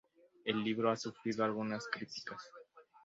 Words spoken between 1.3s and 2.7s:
algunas críticas.